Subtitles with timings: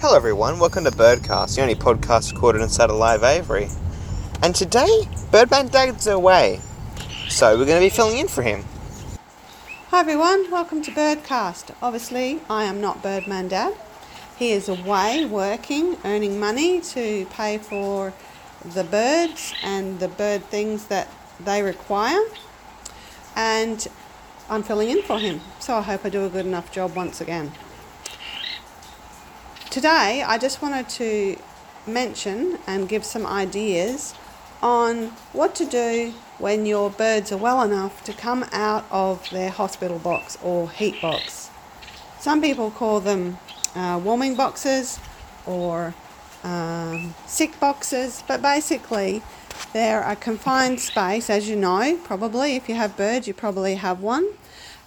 [0.00, 0.58] Hello, everyone.
[0.58, 3.68] Welcome to Birdcast, the only podcast recorded inside a live aviary.
[4.42, 4.88] And today,
[5.30, 6.62] Birdman Dad's away,
[7.28, 8.64] so we're going to be filling in for him.
[9.88, 11.74] Hi everyone, welcome to Birdcast.
[11.82, 13.74] Obviously, I am not Birdman Dad.
[14.38, 18.14] He is away working, earning money to pay for
[18.64, 21.08] the birds and the bird things that
[21.44, 22.22] they require.
[23.36, 23.86] And
[24.48, 27.20] I'm filling in for him, so I hope I do a good enough job once
[27.20, 27.52] again.
[29.70, 31.36] Today, I just wanted to
[31.86, 34.14] mention and give some ideas
[34.60, 39.48] on what to do when your birds are well enough to come out of their
[39.48, 41.50] hospital box or heat box.
[42.18, 43.38] Some people call them
[43.76, 44.98] uh, warming boxes
[45.46, 45.94] or
[46.42, 49.22] um, sick boxes, but basically
[49.72, 54.00] they're a confined space, as you know, probably if you have birds, you probably have
[54.00, 54.30] one.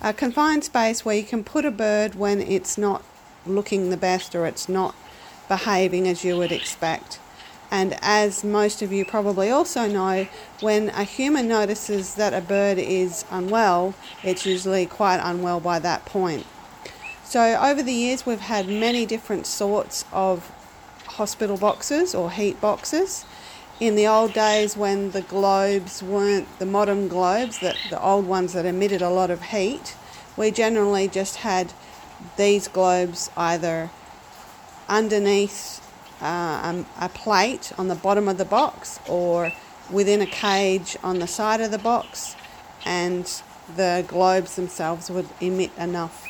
[0.02, 3.02] A confined space where you can put a bird when it's not
[3.46, 4.96] looking the best or it's not
[5.48, 7.20] behaving as you would expect.
[7.72, 10.28] And as most of you probably also know,
[10.62, 16.06] when a human notices that a bird is unwell, it's usually quite unwell by that
[16.06, 16.46] point.
[17.24, 20.52] So, over the years, we've had many different sorts of
[21.08, 23.26] hospital boxes or heat boxes.
[23.80, 28.54] In the old days, when the globes weren't the modern globes, that the old ones
[28.54, 29.96] that emitted a lot of heat,
[30.38, 31.74] we generally just had
[32.38, 33.90] these globes either
[34.88, 35.82] underneath
[36.22, 39.52] uh, a plate on the bottom of the box or
[39.92, 42.36] within a cage on the side of the box,
[42.86, 43.42] and
[43.76, 46.26] the globes themselves would emit enough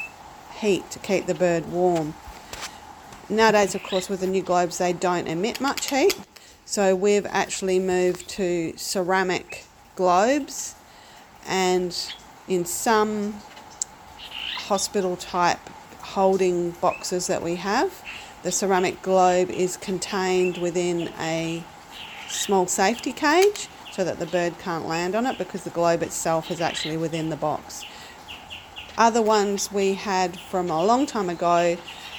[0.59, 2.13] heat to keep the bird warm.
[3.29, 6.15] Nowadays, of course, with the new globes, they don't emit much heat,
[6.65, 10.75] so we've actually moved to ceramic globes,
[11.47, 12.13] and
[12.47, 13.35] in some
[14.67, 15.59] hospital type
[16.13, 18.03] holding boxes that we have,
[18.43, 21.63] the ceramic globe is contained within a
[22.29, 26.51] small safety cage so that the bird can't land on it because the globe itself
[26.51, 27.83] is actually within the box.
[28.95, 31.77] Other ones we had from a long time ago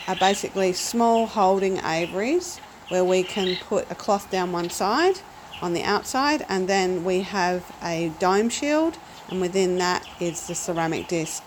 [0.08, 5.20] are basically small holding aviaries where we can put a cloth down one side
[5.62, 10.54] on the outside and then we have a dome shield and within that is the
[10.54, 11.44] ceramic disc.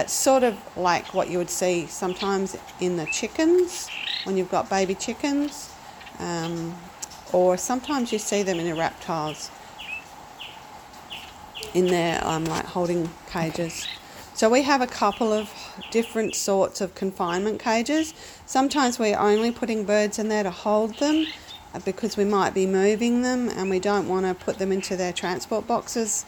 [0.00, 3.88] It's sort of like what you would see sometimes in the chickens
[4.24, 5.70] when you've got baby chickens,
[6.18, 6.74] um,
[7.32, 9.50] or sometimes you see them in the reptiles
[11.74, 13.86] in their um, like holding cages.
[14.34, 15.50] So we have a couple of
[15.90, 18.12] different sorts of confinement cages.
[18.44, 21.26] Sometimes we're only putting birds in there to hold them
[21.72, 24.94] uh, because we might be moving them and we don't want to put them into
[24.94, 26.26] their transport boxes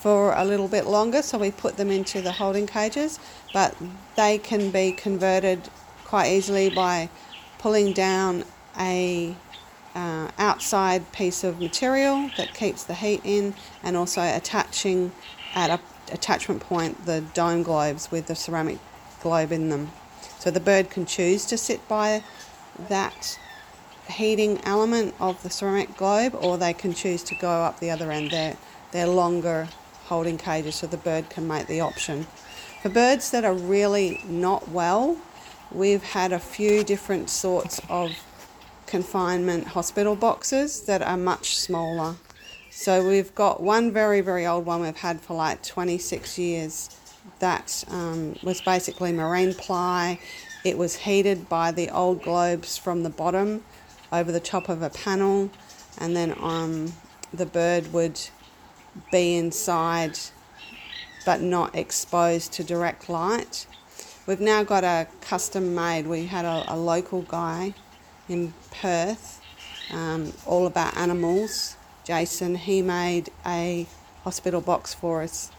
[0.00, 3.18] for a little bit longer, so we put them into the holding cages.
[3.52, 3.74] But
[4.16, 5.68] they can be converted
[6.04, 7.10] quite easily by
[7.58, 8.44] pulling down
[8.78, 9.34] a
[9.94, 15.10] uh, outside piece of material that keeps the heat in and also attaching
[15.54, 15.80] at a
[16.12, 18.78] attachment point the dome globes with the ceramic
[19.20, 19.90] globe in them.
[20.38, 22.22] So the bird can choose to sit by
[22.88, 23.38] that
[24.08, 28.10] heating element of the ceramic globe or they can choose to go up the other
[28.10, 28.30] end.
[28.30, 28.56] They're,
[28.92, 29.68] they're longer
[30.08, 32.26] holding cages so the bird can make the option.
[32.82, 35.18] For birds that are really not well,
[35.70, 38.12] We've had a few different sorts of
[38.86, 42.16] confinement hospital boxes that are much smaller.
[42.70, 46.96] So we've got one very, very old one we've had for like 26 years
[47.40, 50.18] that um, was basically marine ply.
[50.64, 53.62] It was heated by the old globes from the bottom
[54.10, 55.50] over the top of a panel,
[55.98, 56.94] and then um,
[57.34, 58.18] the bird would
[59.12, 60.18] be inside
[61.24, 63.66] but not exposed to direct light.
[64.26, 66.06] We've now got a custom made.
[66.06, 67.74] We had a, a local guy
[68.28, 69.42] in Perth,
[69.92, 71.76] um, all about animals.
[72.04, 73.86] Jason, he made a
[74.24, 75.50] hospital box for us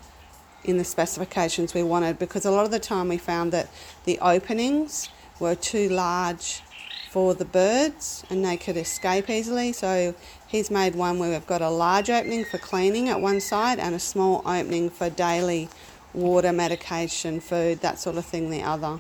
[0.63, 3.69] in the specifications we wanted because a lot of the time we found that
[4.05, 5.09] the openings
[5.39, 6.61] were too large
[7.09, 9.73] for the birds and they could escape easily.
[9.73, 10.13] So
[10.49, 13.93] he's made one where we've got a large opening for cleaning at one side and
[13.93, 15.69] a small opening for daily
[16.13, 18.99] water, medication, food, that sort of thing, the other,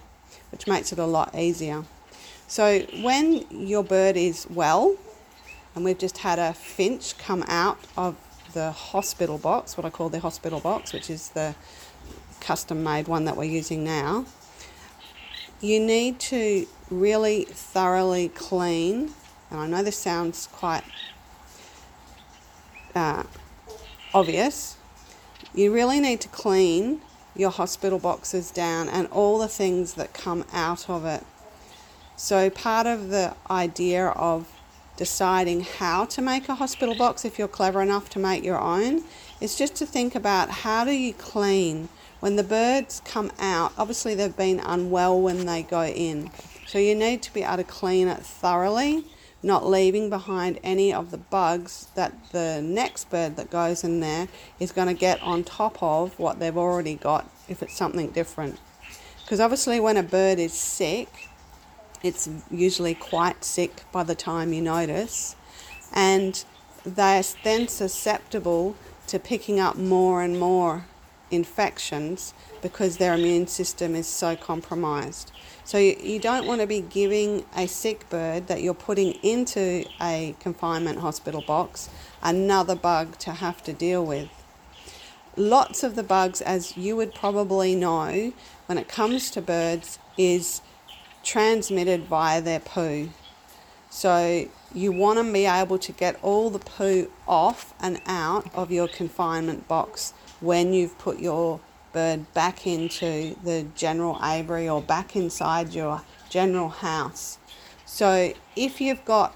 [0.51, 1.83] which makes it a lot easier.
[2.47, 4.95] So when your bird is well,
[5.75, 8.15] and we've just had a finch come out of
[8.53, 11.55] the hospital box, what I call the hospital box, which is the
[12.41, 14.25] custom made one that we're using now,
[15.61, 19.11] you need to really thoroughly clean.
[19.51, 20.83] And I know this sounds quite
[22.95, 23.23] uh,
[24.13, 24.77] obvious,
[25.53, 27.01] you really need to clean
[27.35, 31.23] your hospital boxes down and all the things that come out of it.
[32.15, 34.47] So, part of the idea of
[34.97, 39.03] deciding how to make a hospital box, if you're clever enough to make your own,
[39.39, 41.87] is just to think about how do you clean
[42.19, 43.71] when the birds come out.
[43.77, 46.29] Obviously, they've been unwell when they go in,
[46.67, 49.05] so you need to be able to clean it thoroughly,
[49.41, 54.27] not leaving behind any of the bugs that the next bird that goes in there
[54.59, 58.59] is going to get on top of what they've already got if it's something different.
[59.23, 61.29] Because obviously, when a bird is sick,
[62.03, 65.35] it's usually quite sick by the time you notice,
[65.93, 66.43] and
[66.83, 68.75] they're then susceptible
[69.07, 70.85] to picking up more and more
[71.31, 75.31] infections because their immune system is so compromised.
[75.63, 80.35] So you, don't want to be giving a sick bird that you're putting into a
[80.39, 81.89] confinement hospital box
[82.23, 84.29] another bug to have to deal with.
[85.37, 88.33] Lots of the bugs, as you would probably know,
[88.65, 90.61] when it comes to birds, is
[91.23, 93.09] transmitted via their poo.
[93.89, 98.71] So you want to be able to get all the poo off and out of
[98.71, 101.59] your confinement box when you've put your
[101.91, 107.37] bird back into the general aviary or back inside your general house.
[107.85, 109.35] So if you've got,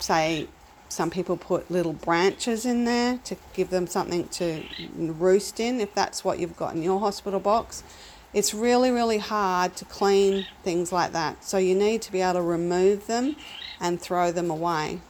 [0.00, 0.48] say,
[0.88, 4.64] some people put little branches in there to give them something to
[4.96, 7.82] roost in, if that's what you've got in your hospital box
[8.34, 11.44] it's really, really hard to clean things like that.
[11.44, 13.36] So you need to be able to remove them
[13.80, 15.00] and throw them away.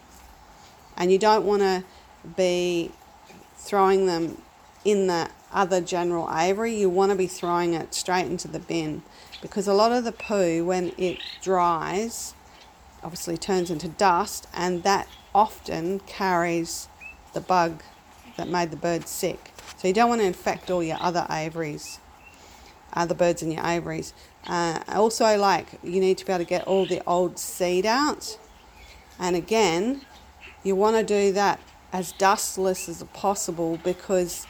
[0.97, 1.85] And you don't want to
[2.37, 2.93] be
[3.57, 4.41] throwing them
[4.91, 6.75] in the other general aviary.
[6.75, 9.03] You want to be throwing it straight into the bin
[9.43, 12.35] because a lot of the poo, when it dries,
[13.03, 16.89] obviously turns into dust, and that often carries
[17.35, 17.83] the bug
[18.37, 19.53] that made the bird sick.
[19.77, 22.01] So you don't want to infect all your other aviaries
[22.95, 24.13] other birds in your aviaries.
[24.47, 28.39] Uh, also, like you need to be able to get all the old seed out,
[29.19, 30.03] and again,
[30.63, 31.61] you want to do that
[31.93, 34.47] as dustless as possible because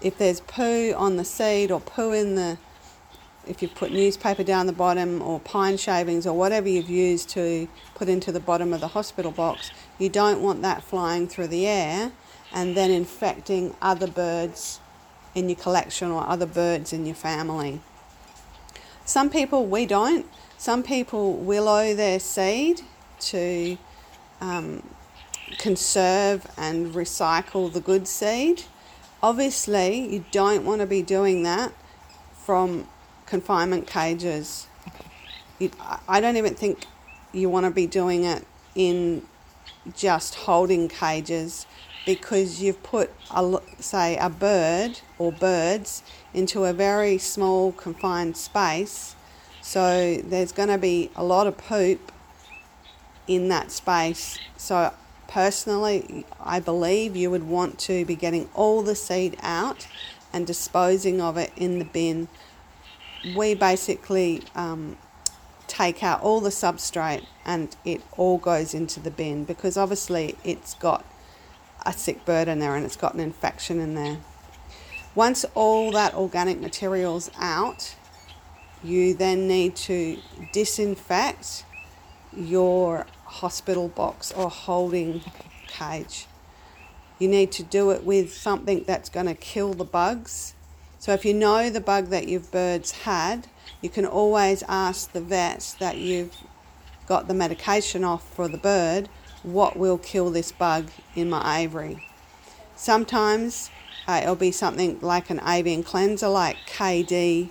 [0.00, 2.58] if there's poo on the seed or poo in the
[3.46, 7.66] if you've put newspaper down the bottom or pine shavings or whatever you've used to
[7.94, 11.66] put into the bottom of the hospital box, you don't want that flying through the
[11.66, 12.12] air
[12.52, 14.78] and then infecting other birds
[15.34, 17.80] in your collection or other birds in your family.
[19.04, 20.26] Some people, we don't.
[20.58, 22.82] Some people willow their seed
[23.20, 23.78] to
[24.40, 24.82] um,
[25.58, 28.64] conserve and recycle the good seed.
[29.22, 31.72] Obviously, you don't want to be doing that
[32.46, 32.88] from
[33.26, 34.66] confinement cages.
[35.58, 35.70] You,
[36.08, 36.86] I don't even think
[37.32, 39.22] you want to be doing it in
[39.94, 41.66] just holding cages
[42.06, 46.02] because you've put, a, say, a bird or birds
[46.32, 49.14] into a very small confined space.
[49.60, 52.10] So there's going to be a lot of poop
[53.26, 54.38] in that space.
[54.56, 54.94] So
[55.30, 59.86] personally, I believe you would want to be getting all the seed out
[60.32, 62.28] and disposing of it in the bin.
[63.36, 64.98] We basically um,
[65.68, 70.74] take out all the substrate and it all goes into the bin because obviously it's
[70.74, 71.04] got
[71.86, 74.18] a sick bird in there and it's got an infection in there.
[75.14, 77.94] Once all that organic material's out,
[78.82, 80.18] you then need to
[80.52, 81.64] disinfect
[82.36, 85.22] your hospital box or holding
[85.66, 86.26] cage.
[87.18, 90.54] You need to do it with something that's going to kill the bugs.
[90.98, 93.46] So if you know the bug that your birds had,
[93.80, 96.36] you can always ask the vet that you've
[97.06, 99.08] got the medication off for the bird
[99.42, 102.06] what will kill this bug in my aviary.
[102.76, 103.70] Sometimes
[104.06, 107.50] uh, it'll be something like an avian cleanser, like KD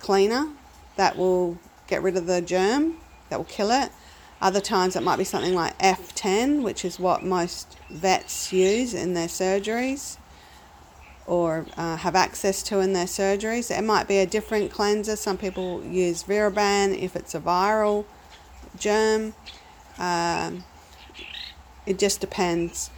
[0.00, 0.50] cleaner,
[0.96, 2.96] that will get rid of the germ,
[3.28, 3.90] that will kill it.
[4.42, 9.14] Other times it might be something like F10, which is what most vets use in
[9.14, 10.16] their surgeries
[11.28, 13.70] or uh, have access to in their surgeries.
[13.70, 15.14] It might be a different cleanser.
[15.14, 18.04] Some people use Viraban if it's a viral
[18.76, 19.34] germ.
[19.96, 20.64] Um,
[21.86, 22.90] it just depends.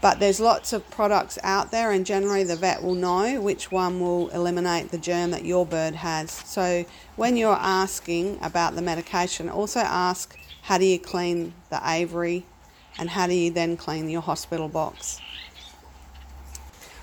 [0.00, 4.00] But there's lots of products out there, and generally the vet will know which one
[4.00, 6.32] will eliminate the germ that your bird has.
[6.32, 10.36] So when you're asking about the medication, also ask
[10.68, 12.44] how do you clean the aviary
[12.98, 15.18] and how do you then clean your hospital box.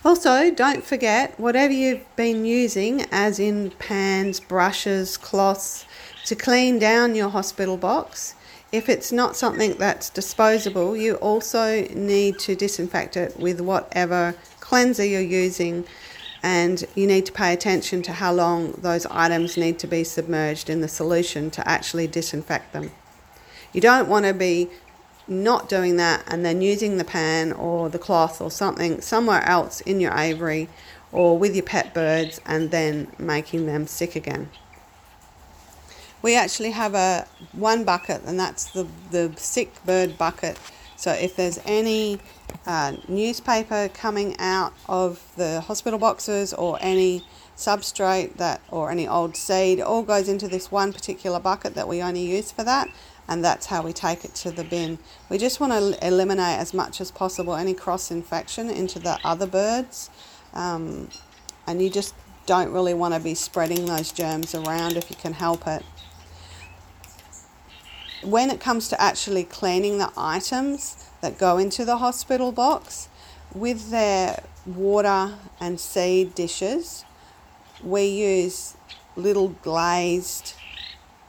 [0.03, 5.85] Also, don't forget whatever you've been using, as in pans, brushes, cloths,
[6.25, 8.35] to clean down your hospital box
[8.71, 15.05] if it's not something that's disposable, you also need to disinfect it with whatever cleanser
[15.05, 15.85] you're using
[16.43, 20.69] and you need to pay attention to how long those items need to be submerged
[20.69, 22.91] in the solution to actually disinfect them.
[23.75, 24.69] You don't want to be
[25.27, 29.81] not doing that and then using the pan or the cloth or something somewhere else
[29.81, 30.69] in your aviary
[31.11, 34.49] or with your pet birds and then making them sick again.
[36.21, 40.57] We actually have a one bucket and that's the, the sick bird bucket.
[40.95, 42.19] So if there's any
[42.65, 47.25] uh, newspaper coming out of the hospital boxes or any
[47.57, 52.01] substrate that or any old seed all goes into this one particular bucket that we
[52.01, 52.89] only use for that
[53.27, 54.99] and that's how we take it to the bin.
[55.29, 59.47] We just want to eliminate as much as possible any cross infection into the other
[59.47, 60.09] birds,
[60.53, 61.09] um,
[61.67, 62.13] and you just
[62.45, 65.83] don't really want to be spreading those germs around if you can help it.
[68.23, 73.09] When it comes to actually cleaning the items that go into the hospital box,
[73.53, 77.05] with their water and seed dishes,
[77.83, 78.75] we use
[79.15, 80.53] little glazed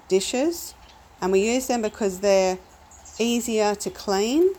[0.08, 0.74] dishes
[1.20, 2.58] and we use them because they're
[3.18, 4.54] easier to clean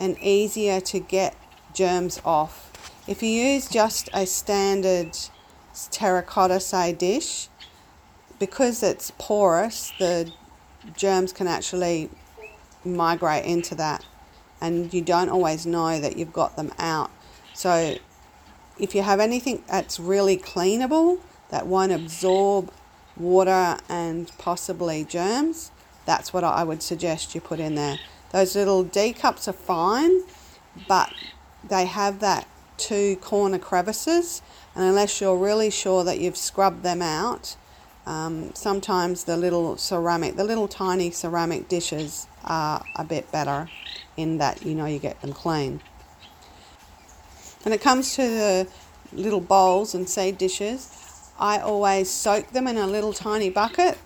[0.00, 1.36] and easier to get
[1.72, 2.70] germs off.
[3.06, 5.16] If you use just a standard
[5.90, 7.48] terracotta say dish,
[8.38, 10.32] because it's porous, the
[10.96, 12.10] germs can actually
[12.84, 14.04] migrate into that
[14.60, 17.10] and you don't always know that you've got them out.
[17.52, 17.96] So
[18.78, 21.20] if you have anything that's really cleanable
[21.50, 22.72] that won't absorb
[23.16, 25.70] water and possibly germs,
[26.06, 27.98] that's what I would suggest you put in there.
[28.32, 30.22] Those little D cups are fine,
[30.88, 31.12] but
[31.68, 32.46] they have that
[32.76, 34.42] two corner crevices,
[34.74, 37.56] and unless you're really sure that you've scrubbed them out,
[38.06, 43.70] um, sometimes the little ceramic, the little tiny ceramic dishes are a bit better
[44.16, 45.80] in that you know you get them clean.
[47.62, 48.68] When it comes to the
[49.12, 50.90] little bowls and seed dishes,
[51.38, 53.96] I always soak them in a little tiny bucket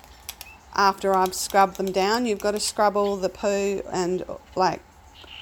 [0.79, 2.25] after I've scrubbed them down.
[2.25, 4.81] You've got to scrub all the poo and like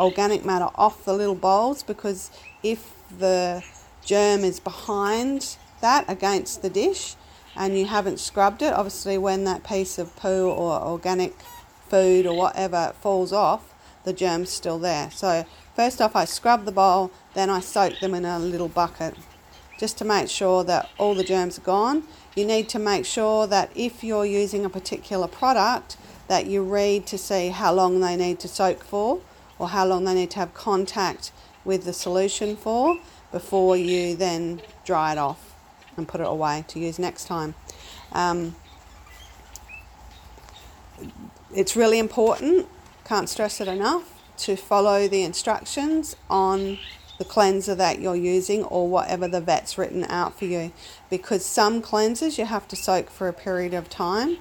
[0.01, 2.31] organic matter off the little bowls because
[2.63, 3.63] if the
[4.05, 7.15] germ is behind that against the dish
[7.55, 11.37] and you haven't scrubbed it, obviously when that piece of poo or organic
[11.89, 13.75] food or whatever falls off,
[14.05, 15.11] the germ's still there.
[15.11, 19.15] So first off I scrub the bowl, then I soak them in a little bucket
[19.79, 22.03] just to make sure that all the germs are gone
[22.35, 25.97] you need to make sure that if you're using a particular product
[26.29, 29.21] that you read to see how long they need to soak for
[29.59, 31.33] or how long they need to have contact
[31.65, 32.99] with the solution for
[33.33, 35.55] before you then dry it off
[35.97, 37.55] and put it away to use next time.
[38.13, 38.55] Um,
[41.55, 42.67] it's really important,
[43.05, 46.79] can't stress it enough, to follow the instructions on
[47.19, 50.73] the cleanser that you're using or whatever the vet's written out for you
[51.09, 54.37] because some cleansers you have to soak for a period of time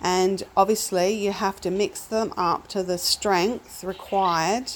[0.00, 4.72] and obviously you have to mix them up to the strength required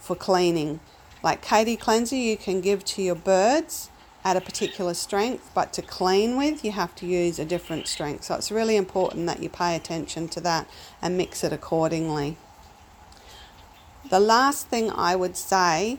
[0.00, 0.80] for cleaning.
[1.22, 3.90] Like KD cleanser you can give to your birds
[4.24, 8.24] at a particular strength, but to clean with you have to use a different strength.
[8.24, 10.68] So it's really important that you pay attention to that
[11.00, 12.36] and mix it accordingly.
[14.10, 15.98] The last thing I would say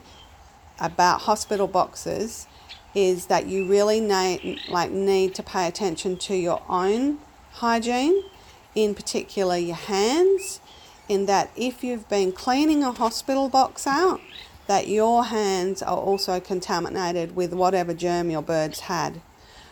[0.80, 2.48] about hospital boxes
[2.94, 7.20] is that you really need like need to pay attention to your own
[7.52, 8.24] hygiene,
[8.74, 10.60] in particular your hands,
[11.10, 14.22] in that if you've been cleaning a hospital box out,
[14.68, 19.22] that your hands are also contaminated with whatever germ your birds had.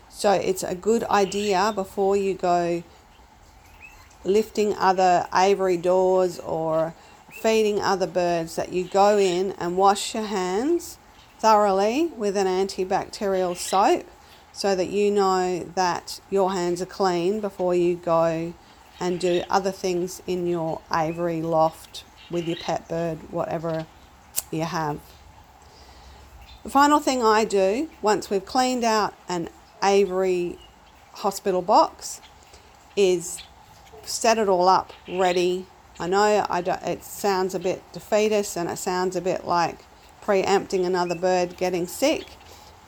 [0.10, 2.84] So it's a good idea before you go
[4.24, 6.94] lifting other aviary doors or
[7.34, 10.98] feeding other birds that you go in and wash your hands
[11.40, 14.06] thoroughly with an antibacterial soap
[14.54, 18.54] so that you know that your hands are clean before you go
[19.00, 23.86] and do other things in your aviary loft with your pet bird, whatever
[24.52, 25.00] you have.
[26.64, 29.50] The final thing I do once we've cleaned out an
[29.84, 30.58] aviary
[31.14, 32.22] hospital box
[32.96, 33.42] is
[34.04, 35.66] set it all up ready
[36.04, 39.86] I know I it sounds a bit defeatist and it sounds a bit like
[40.22, 42.26] preempting another bird getting sick,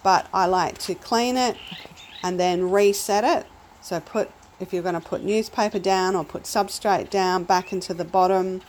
[0.03, 1.55] but I like to clean it
[2.21, 3.47] and then reset it.
[3.81, 4.29] So put
[4.59, 8.61] if you're going to put newspaper down or put substrate down back into the bottom,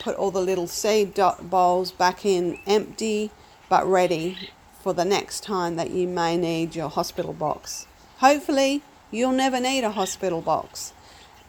[0.00, 3.30] put all the little seed dot bowls back in empty
[3.68, 4.48] but ready
[4.82, 7.86] for the next time that you may need your hospital box.
[8.16, 8.80] Hopefully,
[9.10, 10.94] you'll never need a hospital box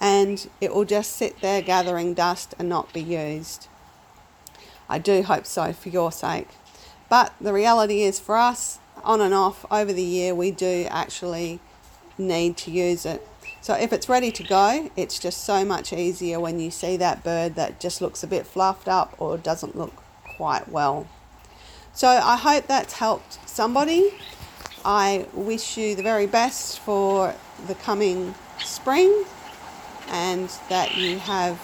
[0.04, 3.70] and it will just sit there gathering dust and not be used.
[4.90, 6.50] I do hope so for your sake.
[7.10, 11.62] But the reality is for us, on and off over the year, we do actually
[12.18, 13.26] need to use it.
[13.62, 17.24] So if it's ready to go, it's just so much easier when you see that
[17.24, 19.94] bird that just looks a bit fluffed up or doesn't look
[20.36, 21.08] quite well.
[21.94, 24.14] So I hope that's helped somebody.
[24.84, 27.34] I wish you the very best for
[27.68, 29.24] the coming spring
[30.10, 31.58] and that you have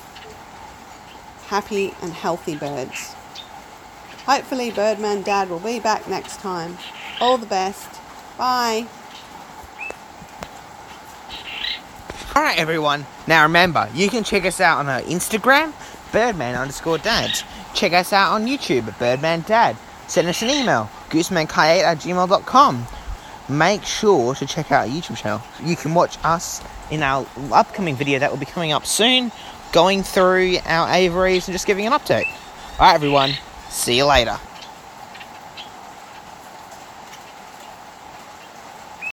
[1.48, 3.16] happy and healthy birds.
[4.26, 6.78] Hopefully, Birdman Dad will be back next time.
[7.20, 8.00] All the best.
[8.38, 8.86] Bye.
[12.36, 13.06] Alright, everyone.
[13.28, 15.74] Now remember, you can check us out on our Instagram,
[16.12, 17.44] Birdman underscore dads.
[17.74, 19.76] Check us out on YouTube Birdman Dad.
[20.08, 22.88] Send us an email, goosemank8 at gmail.com.
[23.50, 25.42] Make sure to check out our YouTube channel.
[25.64, 29.32] You can watch us in our upcoming video that will be coming up soon,
[29.72, 32.28] going through our aviaries and just giving an update.
[32.74, 33.34] Alright, everyone.
[33.70, 34.40] See you later.